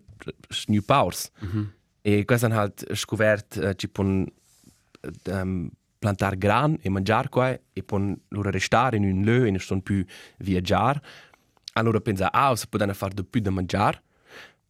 [0.68, 1.30] new powers.
[2.02, 4.26] E questo hanno halt scoperto uh, ci pon
[5.26, 9.60] um, plantar gran e mangiar qua e pon loro restare in un lö e non
[9.60, 10.04] stanno più
[10.38, 11.02] viaggiare.
[11.74, 14.02] Allora pensa, ah, si possono fare di più da mangiare,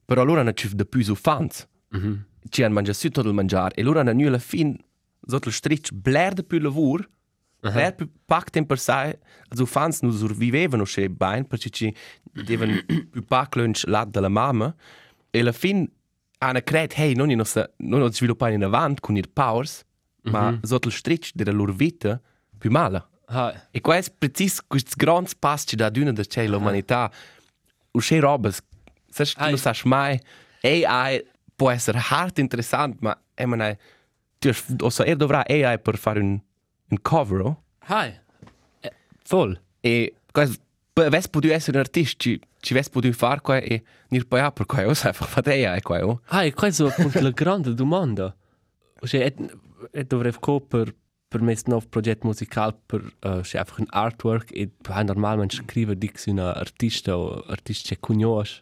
[0.06, 1.68] però allora non c'è di più su fans.
[2.50, 4.76] Ci hanno mangiato tutto il mangiare e loro hanno alla fine
[5.26, 7.04] sotto il stretch bler di più lavoro,
[7.60, 11.94] bler più pac tempo per sé, also fans non sopravvivevano che bene perché ci
[12.32, 14.74] devono più pac lunch là dalla mamma
[15.30, 15.90] e alla fine
[16.40, 17.46] hanno creduto, hey, non non
[17.78, 19.84] non sviluppare in avanti con i powers,
[20.24, 22.20] ma sotto il stretch della loro vita
[22.58, 23.06] più male.
[23.28, 27.12] ah, E questo è preciso questo grande passo da una da c'è l'umanità.
[27.92, 30.22] O c'è roba, se tu non sai mai,
[30.62, 33.76] AI può essere hard interessante, ma è man
[34.40, 36.40] tu o so er dovrà AI per fare un
[36.90, 37.64] un cover oh?
[37.90, 38.20] Hi.
[38.82, 38.94] Eh,
[39.30, 39.60] voll.
[39.82, 40.58] e questo
[41.10, 44.52] ves potuto essere un artista ci ci ves potuto fare qua e nir poi a
[44.52, 47.74] per qua o sai fa AI qua oh Ah, e questa è appunto la grande
[47.74, 48.36] domanda.
[49.04, 49.36] Cioè, e,
[49.92, 50.94] e dovrebbe co per
[51.28, 55.98] per me nuovo progetto musicale per uh, cioè, einfach un artwork e hai normalmente scrive
[55.98, 58.62] di un artista o artista che conosci.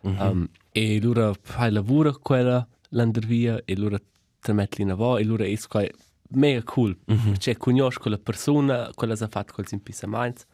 [0.00, 3.98] Um, e loro fai lavoro quella l'andrvia e loro
[4.40, 5.84] te metti in avò e loro è qua
[6.30, 6.96] mega cool.
[7.38, 10.44] Cioè, conosci quella persona, quella che ha fatto quel impisamento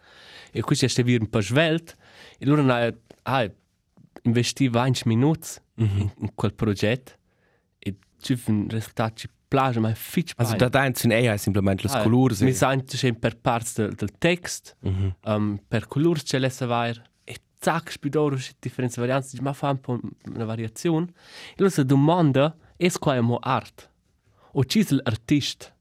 [0.53, 1.97] e c'è ste vir un po' svelt
[2.39, 3.51] e loro hanno ah,
[4.23, 7.13] investi 20 minuti in, in quel progetto
[7.79, 11.89] e ci un risultato ci piace ma è fitch also da da in AI semplicemente
[11.89, 14.77] le colori mi sento sempre per parti del, del text
[15.25, 19.81] um, per colori c'è l'essa vair e zac spidoro c'è differenze varianti ma fa un
[19.81, 21.07] po' una variazione.
[21.51, 23.91] E allora si domanda è qua è mo art?
[24.53, 25.75] O ci è l'artista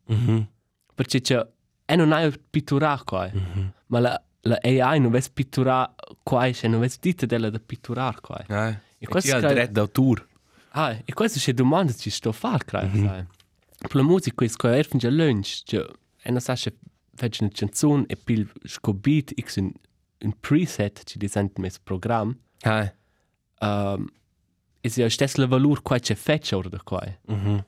[0.93, 1.47] perché c'è
[1.85, 3.29] e non hai pittura qua
[3.87, 8.19] ma la, la AI non vede pittura qua e non vede dite della da pitturare
[8.21, 10.25] qua ah E e questo questo è il crea- diritto d'autore
[10.73, 12.97] Ah, e questa è la domanda che ci sto a fare, credo.
[12.97, 13.25] Mm -hmm.
[13.77, 15.85] Per la musica, è che è già lunch, cioè,
[16.21, 16.77] e non sa se
[17.13, 19.69] faccio una canzone e poi scobit x un,
[20.19, 22.93] un preset ci disegna mes programma, ah
[23.59, 24.07] um,
[24.79, 27.01] e se stesso il valore qua c'è feccia ora da qua.
[27.27, 27.65] mhm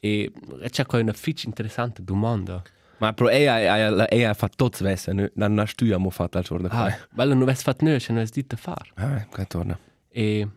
[0.00, 0.32] E
[0.70, 2.62] c'è qua una fitch interessante domanda.
[2.98, 6.44] Ma pro AI, AI, la AI fa tutto svesse, non non stu amo fatto al
[6.44, 6.96] giorno Ah, qua.
[7.10, 8.90] bello non avessi fatto noi, ce non avessi detto a fare.
[8.94, 9.78] Ah, che torna.
[10.08, 10.48] E,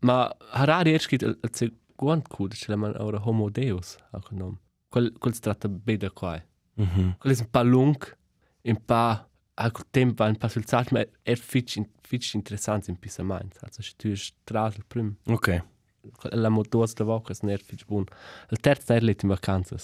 [0.00, 4.58] ma Harari è scritto il secondo code, ce l'ha ora Homo Deus, anche nome.
[4.88, 6.42] Quel, quel si tratta bene qua.
[6.74, 7.16] Mhm.
[7.18, 8.06] Quello è un po' lungo,
[8.62, 13.58] un po' al tempo, un po' sul saggio, ma è fitch, fitch interessante in pisamento.
[13.60, 15.62] Also, se tu strada il primo, Ok.
[16.32, 17.04] la motos da
[17.42, 18.04] non è fitch buon.
[18.48, 19.76] Il terzo è in vacanze.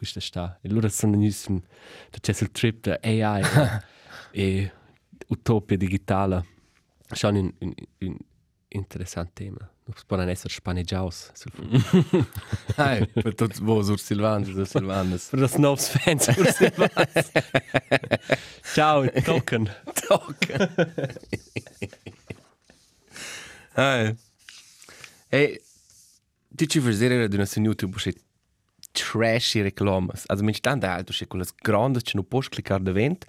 [0.00, 0.58] Questo sta.
[0.62, 3.42] E loro sono in c'è il trip da AI
[4.32, 4.72] e
[5.26, 6.46] utopia digitale.
[7.12, 8.16] Sono in, in, in,
[8.68, 9.58] interessant tema.
[9.58, 11.52] Non si possono essere spaneggiaus sul.
[12.76, 15.28] Hai, per tutti voi sur Silvan, sur Silvanes.
[15.28, 17.30] Per das novs fans per Silvans.
[18.72, 19.70] Ciao, token.
[20.06, 20.70] Toc.
[23.74, 24.16] Hai.
[25.28, 25.62] E
[26.48, 28.14] ti ci vedere di una su YouTube c'è
[28.92, 30.24] trashy reclamas.
[30.26, 33.24] Also min stand da alto c'è quelle grandi che non puoi cliccare da vent.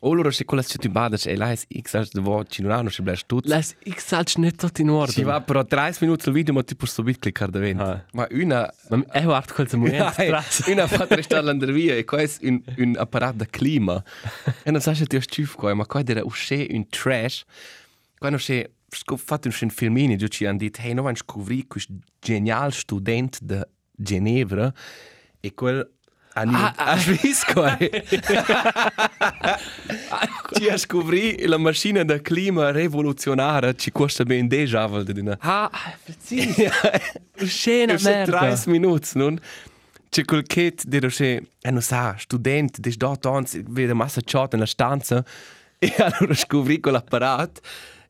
[0.00, 2.62] O loro c'è quelle che tu badas e là è x als de vot ci
[2.62, 3.48] non hanno c'è blash tutto.
[3.48, 5.12] Lass ich salch net tot in ordine.
[5.12, 7.80] Si va però 30 minuti il video ma ti puoi subito cliccare da vent.
[7.80, 8.04] Ah.
[8.12, 10.16] Ma una Ma è guarda quel moment.
[10.16, 14.02] Ja, una fatto restare l'andrevia e questo è un, un apparato da clima.
[14.62, 17.44] e non sai se ti ho stufo qua, ma qua era uscì un trash.
[18.18, 18.68] Quando c'è
[19.16, 23.60] fatto un filmini, giù ci hanno detto, hey, noi abbiamo scoprito questo geniale studente di
[24.00, 24.72] Ginevra
[25.40, 25.88] e quel...
[26.32, 27.76] Ah, ah, visto qua?
[30.52, 35.36] Ci ha scoprito la macchina da clima rivoluzionaria, ci costa ben 10 aval di una...
[35.40, 35.70] Ah,
[36.02, 36.54] precis.
[37.44, 38.38] Scena merda.
[38.38, 39.38] 30 minuti, non?
[40.08, 44.52] C'è quel kit di roche, e non sa, studente, di 8 anni, vede massa chat
[44.54, 45.24] nella stanza,
[45.78, 47.60] e allora scoprì quell'apparato,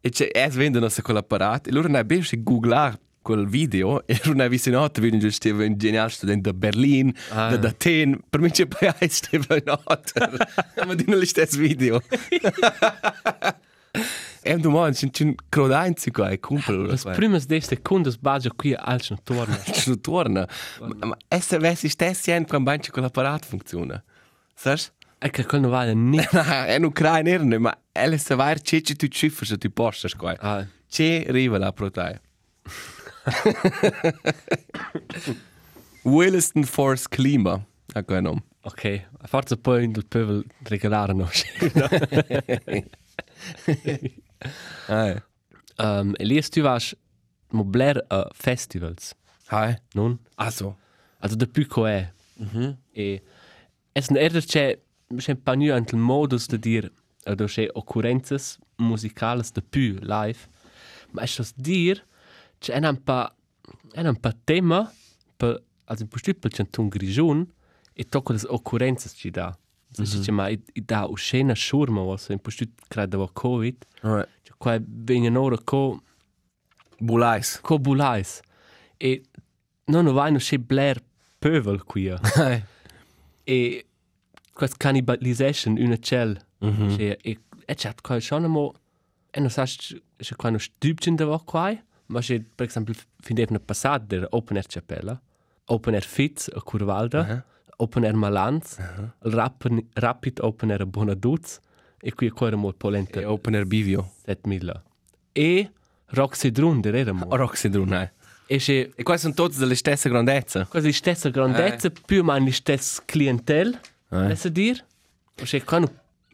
[0.00, 2.98] e c'è, es vendono se quell'apparato, e allora ne abbiamo googlare
[3.34, 7.12] quel video, e allora ne visto in otto, vedi giusto un geniale studente da Berlin,
[7.30, 7.56] Ah.
[7.56, 10.30] da Atene, per me c'è poi a stava in otto,
[10.86, 12.00] ma di non lo stesso video.
[14.42, 16.86] E un domani, c'è un crodainzi qua, e compro.
[16.86, 19.58] Das primas de sekundas baggio qui al torna.
[19.70, 20.48] ci torna.
[20.80, 24.02] Ma, ma esse vessi stessi en quan banci con l'apparato funziona.
[24.54, 24.92] Sas?
[25.18, 26.16] E che quel non vale ni.
[26.16, 30.14] è un crai nerne, ma elle se vai c'è c'è tu cifre se tu postas
[30.14, 30.34] qua.
[30.38, 32.18] Ah, C'è riva la protai.
[36.04, 37.66] Williston Force Klima.
[37.94, 38.42] A quel nome.
[38.62, 39.06] ok.
[39.24, 41.28] Forza poi il pövel regalare no.
[44.88, 45.22] Ah,
[45.78, 46.96] um, Elias, du warst
[47.50, 49.14] mobler a festivals,
[49.48, 49.76] Hai.
[49.94, 50.18] non?
[50.36, 50.76] Also.
[51.20, 52.12] Also da più coe.
[52.38, 52.78] Mhm.
[52.92, 53.22] E
[53.92, 54.78] es un erder c'è
[55.16, 56.90] c'è un panu ant il modus de dir
[57.26, 60.48] oder c'è occurrences musicales de più live.
[61.12, 62.02] Ma es das dir
[62.60, 63.34] c'è un pa
[63.96, 64.80] un pa tema
[65.36, 67.46] per also per stüppel c'è un grigion
[67.92, 69.50] e tocco les occurrences ci da.
[69.92, 70.22] So mm -hmm.
[70.24, 73.76] c'è ma i, i da uscena schurma was in per stütt credo va covid.
[74.02, 76.00] Ah, C'è qua vengono ora co
[76.98, 77.58] Bulais.
[77.62, 78.40] co bulais.
[78.98, 79.22] E
[79.86, 81.00] non ho vai no c'è blair
[81.38, 82.08] pövel qui.
[82.10, 82.62] Hai.
[83.44, 83.86] e
[84.52, 86.96] questa cannibalisation una cell Mhm.
[86.98, 88.74] e e e chat qua schon mo
[89.32, 91.72] e non sa se qua no stübchen da war qua
[92.10, 92.94] ma se per esempio
[93.24, 95.14] fin devna passat der open air chapella
[95.66, 97.44] open air fits a curvalda Aha.
[97.78, 98.76] open air malans
[99.24, 101.58] il rapid rapid open air a bonaduz
[102.02, 104.02] e qui qua era mo polenta E open air bivio.
[104.24, 104.82] 7000
[105.32, 105.70] e
[106.12, 108.08] Roxy Drun der era mo O Roxydrun, hai.
[108.48, 110.66] e se E qua sono tutti delle stesse grandezze.
[110.68, 114.82] quasi stessa grandezza più o meno stessa clientela Lascia dir?
[115.36, 115.90] Perché qua non,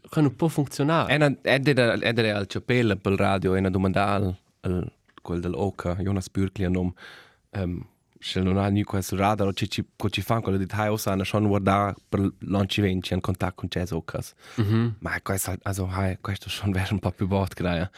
[0.09, 1.13] qua non può funzionare.
[1.13, 4.91] Ena, edere, edere al Ciapella pel radio, ena domandal, al,
[5.27, 6.91] quel dell'Oca, Jonas Bürkli a nom,
[7.51, 7.85] um,
[8.19, 11.23] se non ha nu questo radar, ci ci, co ci fan, quello di Thai Osana,
[11.23, 14.33] schon guarda per lanci venci in contatto con Jazz Ocas.
[14.55, 14.95] Mhm.
[14.99, 17.89] Ma questo, also, hai, questo schon wäre un po' più bot, graia.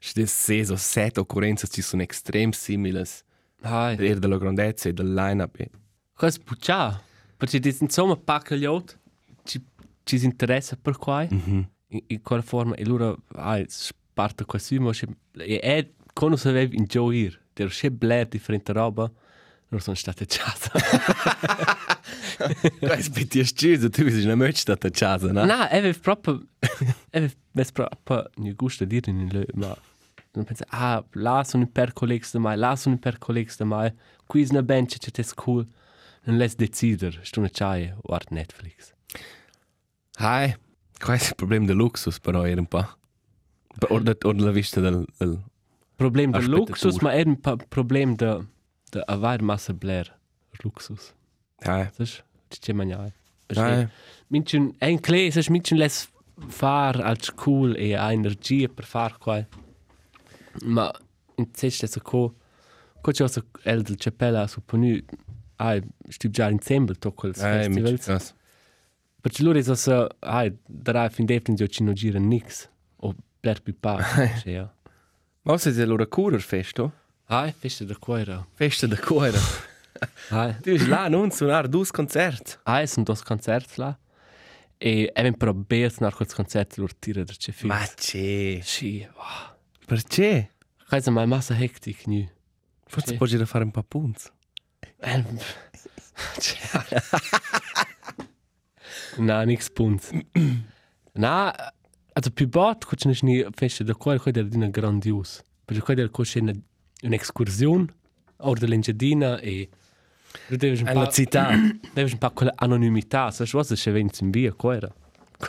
[0.00, 3.22] Se des seso, set occurrenze ci sono extrem similes.
[3.62, 3.96] Hai.
[4.08, 5.58] Er della grandezza e del line-up.
[5.60, 5.70] e-
[6.14, 7.00] Qua è spucciato.
[7.36, 8.96] Perché di insomma pacca gli altri,
[9.44, 9.64] ci,
[10.02, 11.68] ci si interessa per qua, Mhm.
[11.88, 14.90] in, in quella forma, e loro, hai, sparta così, ma
[15.32, 19.10] è, quando si aveva in gioir, der c'è blair differente roba,
[19.68, 20.70] loro sono state ciate.
[22.78, 25.44] Questo bitte è scusa, tu sei una möchte stata a casa, no?
[25.44, 26.44] no, aveva proprio,
[27.10, 27.32] aveva
[27.72, 29.76] proprio, non gusto dire in lui, ma
[30.32, 33.92] non pensa, ah, là sono per colleghi da mai, là sono per colleghi da mai,
[34.26, 35.66] qui è una bench, c'è te cool,
[36.24, 38.92] non les decider, sto una ciaia, guarda Netflix.
[40.14, 42.86] Hai, il problema del luxus, però era un po'.
[43.88, 45.42] O, da, o della vista del, del...
[46.02, 47.02] Problem Aspetta, Luxus, pur.
[47.02, 48.30] ma è un pa- problem de,
[48.90, 50.08] de aver massa blair
[50.62, 51.14] Luxus.
[51.64, 51.88] Hai.
[51.94, 52.22] Sas?
[52.48, 53.12] C'è mangiare.
[53.54, 53.86] Hai.
[54.28, 56.08] Minchen, è in clay, sas minchen les
[56.48, 59.46] far als cool e ha energia per far qua.
[60.64, 60.90] Ma
[61.36, 62.34] in zest es co
[63.00, 64.98] co c'è so el del chapella su ponu
[65.56, 68.06] ai stib già insieme to quels Hai, mit festivals.
[68.06, 68.34] das.
[69.20, 73.74] Perché loro è so ai dara fin definitivamente ci non gira nix o blair più
[73.78, 73.98] pa.
[74.44, 74.68] Ja.
[75.44, 76.92] Se è allora cura il festo?
[77.26, 78.46] Ai, feste da quaira.
[78.54, 79.38] Festa da cura.
[80.30, 80.56] Ai.
[80.60, 82.58] Tu sei là, non suonare due concerti.
[82.62, 83.98] Ah, sono due concerti là.
[84.78, 87.72] E abbiamo provato a quel concerto loro tira da c'è film.
[87.72, 88.60] Ma c'è.
[88.62, 89.56] Sì, wow.
[89.84, 90.50] Perché?
[90.88, 92.28] Kaj za mai massa hektik nu.
[92.86, 94.28] Forse puoi girare a fare un po' punti.
[95.00, 95.24] Eh,
[99.18, 100.10] Na, nix punt.
[101.14, 101.52] Na,
[102.12, 105.42] also più bot, co c'è ni festa da qual quella di una grandios.
[105.64, 106.52] Perché quella co c'è una
[107.02, 107.86] un'escursione
[108.38, 109.68] or dell'Engiadina e
[110.48, 111.50] du devi un po' città.
[111.92, 114.92] devi un po' quella anonimità, sai cosa c'è venti in via quella.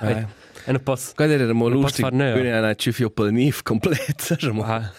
[0.02, 0.28] Eh.
[0.66, 2.32] E non posso Quello era mo nea.
[2.32, 4.20] Quindi era ci fio pel nif complet.
[4.20, 4.64] sai mo.
[4.64, 4.92] Ah.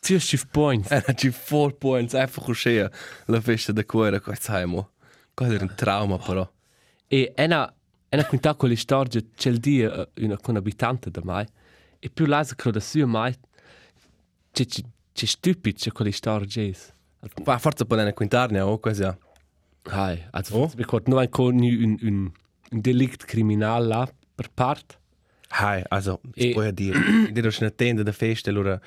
[0.00, 0.90] Zio shift points.
[0.90, 2.90] Era ci 4 points einfach uscire
[3.26, 4.92] la festa da cuore qua sai mo.
[5.34, 6.48] Quello era un trauma però.
[7.08, 7.72] E ena
[8.12, 11.46] ena quinta con le storie c'è il dia una con abitante da mai.
[11.98, 13.34] E più là se credo su mai
[14.52, 16.74] c'è c'è c'è stupid c'è con le storie.
[17.44, 19.02] Ma forse può andare a quintarne o quasi.
[19.02, 19.16] ja.
[19.82, 20.62] Hai, also Oh.
[20.64, 20.72] oh.
[20.76, 22.32] wir nur ein un un un
[22.72, 24.98] un delikt kriminal là per part.
[25.52, 26.98] Hai, also, E- ich puoi ja dire.
[27.32, 28.78] Dir una tenda da festa, allora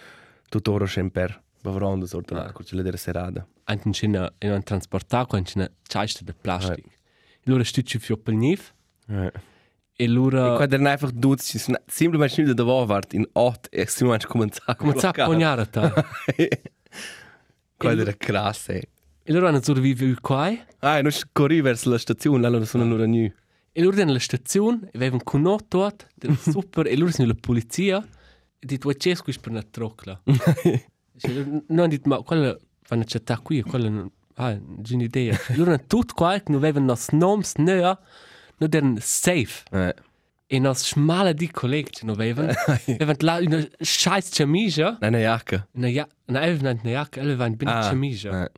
[0.49, 2.43] tuttora sempre bavrando sorta Ah.
[2.45, 3.45] la cucina della serata.
[3.65, 6.85] Ein in in ein transportar con in chaiste de plastic.
[7.45, 8.73] Lura stütze für pelniv Ja.
[9.95, 14.03] E lura Quando era einfach du, semplicemente nicht da war wart in 8 e si
[14.03, 14.75] manch cominciare.
[14.77, 15.93] come sa pognare ta.
[17.77, 18.81] Quello era krass, ey.
[19.25, 23.31] E lura hanno survivu qua Ah, non corri verso la stazione, allora sono allora nu.
[23.75, 28.05] e lura nella stazione e avevano conotto dort, del super e lura sono la polizia
[28.59, 30.21] e dit vuoi cesco per una trocla.
[31.67, 35.39] Non dit ma quella fanno città qui, quella non ah, c'è un'idea.
[35.47, 37.97] E lura tutto qua non avevano nos noms nea,
[38.57, 39.63] non erano safe.
[39.71, 39.93] Eh.
[40.47, 42.51] E nos schmale di colleghi che non avevano,
[42.85, 45.67] avevano là una scheiß Nein, eine Jacke.
[45.73, 48.43] una ja, una avevano una jacca, avevano ben Ah, camicia.
[48.45, 48.51] eh.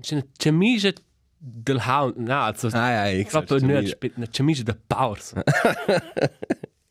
[0.00, 0.92] C'è una camicia
[1.36, 3.96] del hound, no, also Ah, ja, ich proprio sag's dir.
[4.00, 5.32] una, una camicia da Powers.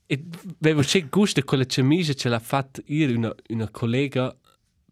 [0.05, 0.23] e
[0.61, 4.35] avevo c'è gusto quella camicia ce l'ha fatta io una, una collega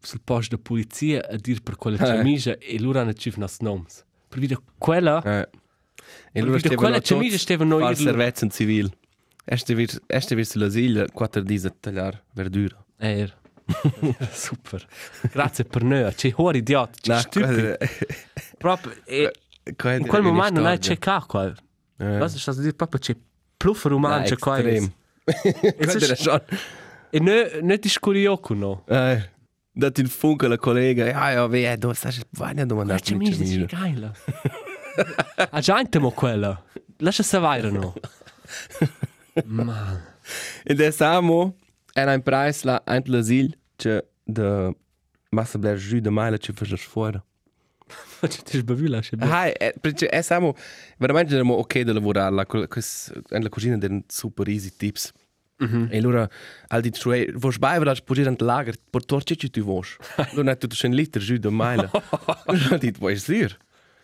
[0.02, 4.06] sul posto della polizia a dire per quella camicia e loro hanno cif nos noms.
[4.30, 5.50] Per vedere quella, Eh.
[6.32, 8.92] E vedere quella camicia stevano far io servizio in civil.
[9.46, 12.78] Este vir, este vir sull'asilo, quattro dies a tagliare verdura.
[12.98, 13.36] Er.
[14.32, 14.86] Super.
[15.32, 16.14] Grazie per noi.
[16.14, 16.92] C'è un idiota.
[17.02, 17.78] C'è Na, stupido.
[18.58, 18.94] Proprio.
[19.06, 19.32] E
[19.64, 21.46] In in quel momento non hai cercato qua.
[21.46, 22.18] Eh.
[22.18, 22.74] Cosa sta a dire?
[22.74, 23.16] Proprio c'è
[23.58, 24.24] pluffer umano.
[24.24, 24.58] C'è qua.
[24.58, 24.94] E extrem.
[25.78, 26.42] Quello era schon.
[27.62, 28.84] non ti scurioco, no?
[28.88, 29.38] Eh.
[29.72, 31.06] Dat in funke la collega.
[31.06, 34.12] Ja, ja, wie, du sagst, vai nicht Ma domandare c'è mi dice geila.
[35.52, 36.62] A gente mo quella.
[36.98, 37.94] Lascia savare no.
[39.46, 40.02] Man.
[40.66, 41.56] In der Samo
[41.94, 44.76] era ein Preis la ein l'asilo che de
[45.32, 47.22] massa bler jus de maila che fas fuori.
[48.20, 49.16] C'è ti sbavi lascia.
[49.20, 50.56] Ah, perché è Samo
[50.98, 55.12] veramente era ok da lavorare la questa la cucina den super easy tips.
[55.90, 56.30] E allora
[56.68, 59.98] al di cioè vos bai vras pure in lager per torce che tu vos.
[60.34, 61.90] Non è tutto un liter jus de maila.
[62.46, 63.58] Allora dit vuoi dir?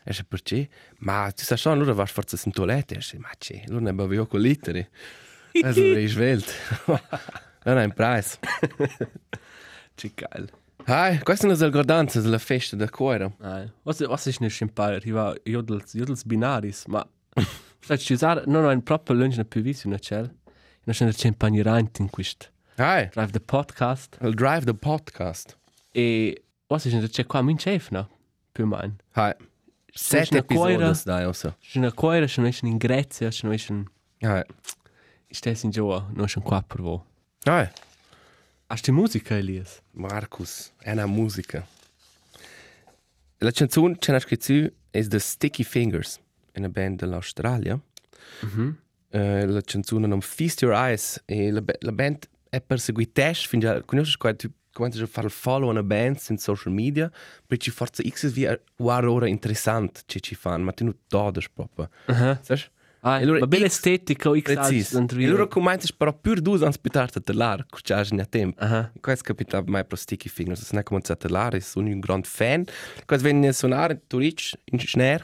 [0.08, 0.70] E se perché?
[1.00, 3.94] Ma tu sai schon allora vas forse in toilette, e se ma che, allora ne
[3.94, 4.88] bevo con literi.
[5.64, 6.46] Also ich welt.
[7.66, 8.38] Non è un preis.
[9.96, 10.52] C'è geil.
[10.86, 13.34] Hai, queste sono le guardanze della festa da cuore.
[13.40, 13.74] Nein.
[13.84, 14.98] Was, ist nicht impar?
[14.98, 17.04] Ich war Jodels, Jodels Binaris, ma...
[17.80, 20.32] Stai ci usare, non ho un proprio na più visto una cell.
[20.84, 22.48] Non c'è una champagneraint in questo.
[22.76, 24.18] Hai, Drive the podcast.
[24.22, 25.58] il drive the podcast.
[25.92, 26.44] E...
[26.68, 28.08] Was ist nicht, c'è qua min chef, no?
[28.52, 28.96] Più meno.
[29.14, 29.34] Hai.
[29.98, 30.88] Sette una cuoira.
[30.88, 31.56] episodi dai, also.
[31.62, 33.86] C'è una coira, c'è una in Grezia, c'è una in...
[35.62, 37.00] In Gioa, non c'è qua per voi.
[37.44, 37.70] Hai.
[38.68, 39.82] Hast du musica, Elias?
[39.92, 41.66] Marcus, è una musica.
[43.38, 46.20] La canzone che nasce qui è The Sticky Fingers,
[46.56, 47.80] una band dell'Australia.
[49.10, 53.82] Eh, la canzone non Feast Your Eyes e la, la band è perseguitesce fin già
[53.82, 57.10] conosci qua tu quando ci fare follow una band in social media
[57.48, 61.90] perché forza X via war ora interessant che ci fanno ma tu non todes proprio
[62.08, 62.40] Aha.
[62.44, 62.62] sai
[63.08, 64.96] Ah, E allora ma bella estetica, o X Precis.
[64.96, 68.60] alts, E loro commenti però più due anni a tellare, che c'è già tempo.
[68.64, 68.92] Aha.
[69.00, 72.28] Questo capita mai pro Sticky Fingers, se non è cominciato a tellare, sono un grande
[72.28, 72.64] fan.
[73.06, 75.24] Questo viene a suonare in Turic, in Schneer.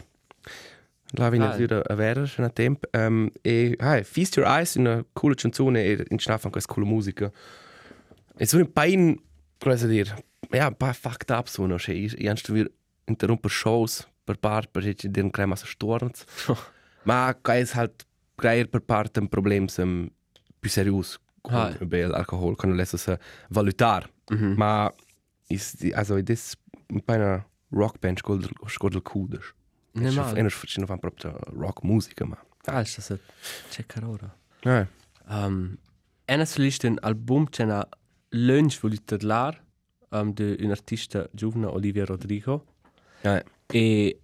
[1.13, 1.51] Là viene Ah.
[1.53, 2.87] a dire a vera, c'è tempo.
[2.91, 6.87] Um, e, hai, Feast Your Eyes, una coole canzone, e in Schneer fanno questa coole
[6.87, 7.31] musica.
[8.37, 9.15] E sono un paio,
[9.69, 12.65] cosa dire, ja, un po' fucked up sono, cioè, io anche vi
[13.05, 16.23] interrompo shows per parte, perché den crema so storns.
[17.03, 18.05] Ma questo è halt
[18.35, 20.09] greier per parte un problema sem
[20.59, 21.75] più serius con Ah.
[21.79, 21.85] ah.
[21.85, 24.09] bel alcohol, quando lesso se valutar.
[24.29, 24.53] Mhm.
[24.57, 24.93] Ma
[25.49, 26.55] is also in this
[26.89, 29.53] ein paar Rockband skol skol kudes.
[29.93, 30.35] Ne mal.
[30.35, 32.37] Einer verschiedene van proprio rock musica, ma.
[32.65, 33.19] Ah, ist das ein...
[33.71, 34.35] Checker ora.
[34.63, 34.87] Ja.
[35.27, 35.77] Um,
[36.25, 37.87] ena solista un album c'è una
[38.31, 39.63] lunch voluta lar
[40.11, 42.65] um, de un artista giovane, Olivia Rodrigo.
[43.23, 44.19] Ja, E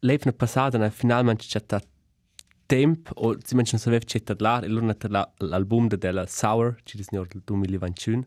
[0.00, 1.86] l'evna passata, na finalmente c'è stato
[2.66, 6.96] tempo, o si non sapeva c'è stato là, e loro hanno l'album della Sour, ci
[6.96, 8.26] dicono del 2021.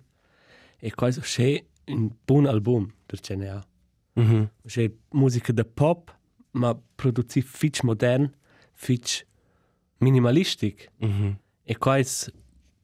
[0.78, 3.66] E questo è un buon album per CNA.
[4.14, 4.50] Mhm.
[4.66, 6.16] C'è musica da pop,
[6.52, 8.32] ma produzi fitch modern,
[8.74, 9.26] fitch
[9.98, 10.92] minimalistic.
[10.98, 11.38] Mhm.
[11.64, 12.32] E questo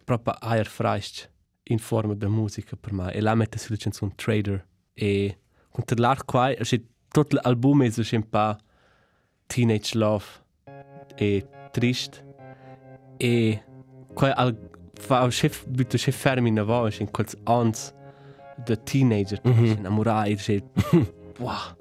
[0.03, 1.29] proprio aer freist
[1.71, 3.11] in forma di musica per me.
[3.13, 4.65] E la mette sulla canzone Trader.
[4.93, 8.55] E con l'art qua, c'è tutto l'album è un po'
[9.47, 10.25] teenage love
[11.15, 12.25] e triste.
[13.17, 13.63] E
[14.13, 17.93] qua al fa un chef butto chef fermi in avò, c'è in quels ans
[18.57, 19.65] de teenager, Mhm.
[19.65, 20.61] innamorati, c'è
[21.39, 21.75] wow.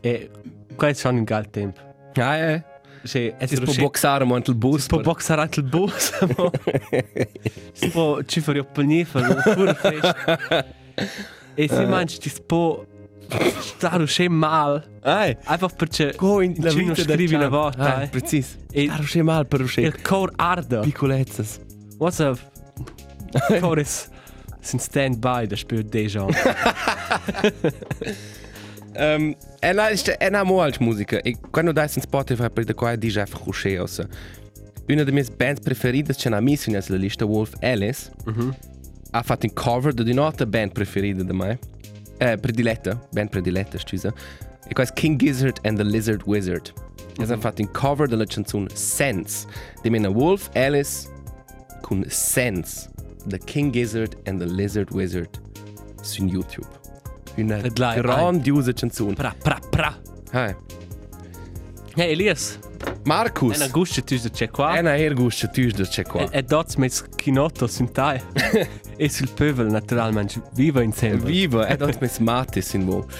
[0.00, 0.30] E
[0.74, 1.80] qua è schon un gal tempo.
[2.14, 2.64] Ja, ja.
[3.04, 4.82] C'è Si può boxare anche il bus.
[4.82, 6.12] Si può boxare anche il bus.
[7.72, 10.66] si può ci fare opponifero, pure fest.
[11.54, 12.84] E si mangi ti può
[13.60, 14.82] stare uscì mal.
[15.02, 15.36] Ai.
[15.44, 17.96] Einfach perché Go in la vita scrivi una volta.
[17.96, 18.08] Ah, eh.
[18.08, 18.56] precis.
[18.72, 19.80] E- E rusce mal per rusce.
[19.82, 20.80] Il core arde.
[20.80, 21.60] Piccolezzas.
[21.98, 22.38] What's up?
[23.60, 24.08] Core is
[24.60, 26.26] sin stand by, das spürt déjà.
[28.98, 31.20] Um, e na, ist e na mo als Musiker.
[31.24, 34.08] E quando dai in Spotify per de qua dice einfach rusce ossa.
[34.88, 38.10] Una de mie bands preferidas c'è una miss in la lista Wolf Alice.
[38.24, 38.56] Mhm.
[39.12, 41.58] Ha fatto un cover di un'altra band preferita da me.
[42.18, 44.12] Eh, prediletta, band prediletta, scusa.
[44.66, 46.72] E qua è King Gizzard and the Lizard Wizard.
[47.18, 49.46] E hanno fatto un cover della canzone Sense.
[49.80, 51.08] Di mena Wolf Alice
[51.82, 52.90] con Sense.
[53.26, 55.30] The King Gizzard and the Lizard Wizard
[56.02, 56.66] su YouTube.
[57.44, 59.14] Lai, grandiosa canzone.
[59.14, 59.96] Pra, pra, pra.
[60.32, 60.56] Hai.
[61.94, 62.58] Hey Elias,
[63.04, 63.60] Markus.
[63.60, 64.76] en gusto tu da c'è qua.
[64.76, 66.28] Ena her gusta tüs da c'è qua.
[66.30, 68.20] E dots mes kinotto sin tai.
[68.96, 71.16] e sul pövel naturalmente viva insieme.
[71.16, 73.06] Viva, ed hat mes matis in mo.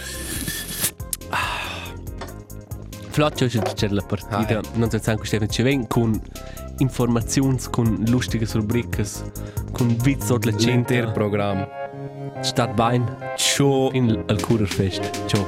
[3.10, 4.60] Flott c'è c'è la partita.
[4.74, 6.20] Non so se anche Stefano ci ven con
[6.78, 9.04] informazioni, con lustige rubriche,
[9.72, 10.94] con witz od la gente.
[10.94, 11.66] L'inter Programm.
[12.42, 13.90] Stat bein Ciao.
[13.92, 15.02] in al Kurerfest.
[15.26, 15.44] Ciao.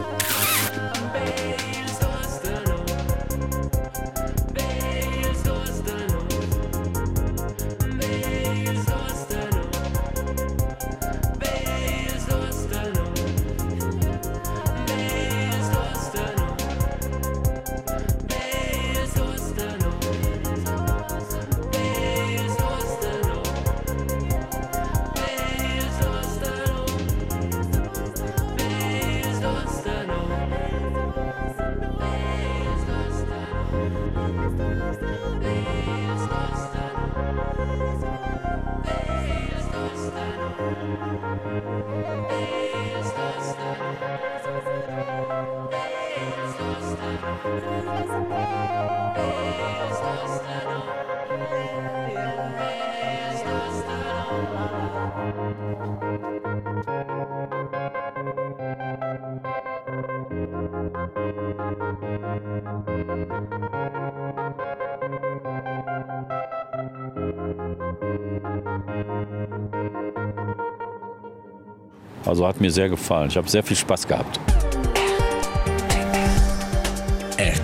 [72.31, 73.29] Also hat mir sehr gefallen.
[73.29, 74.39] Ich habe sehr viel Spaß gehabt.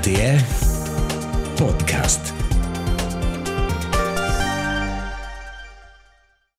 [0.06, 0.65] Podcast.